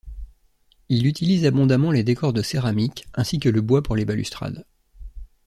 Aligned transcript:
Il 0.89 1.05
utilise 1.05 1.45
abondamment 1.45 1.91
les 1.91 2.03
décors 2.03 2.33
de 2.33 2.41
céramique, 2.41 3.05
ainsi 3.13 3.39
que 3.39 3.49
le 3.49 3.61
bois 3.61 3.83
pour 3.83 3.95
les 3.95 4.03
balustrades. 4.03 4.65